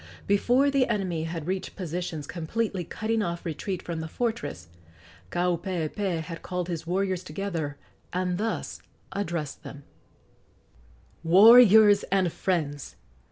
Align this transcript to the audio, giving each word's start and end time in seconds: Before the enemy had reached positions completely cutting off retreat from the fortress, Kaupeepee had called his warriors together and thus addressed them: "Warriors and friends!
Before 0.25 0.71
the 0.71 0.87
enemy 0.87 1.25
had 1.25 1.45
reached 1.45 1.75
positions 1.75 2.25
completely 2.25 2.83
cutting 2.83 3.21
off 3.21 3.45
retreat 3.45 3.83
from 3.83 3.99
the 3.99 4.07
fortress, 4.07 4.67
Kaupeepee 5.29 6.21
had 6.23 6.41
called 6.41 6.69
his 6.69 6.87
warriors 6.87 7.23
together 7.23 7.77
and 8.11 8.39
thus 8.39 8.81
addressed 9.11 9.61
them: 9.61 9.83
"Warriors 11.23 12.01
and 12.05 12.33
friends! 12.33 12.95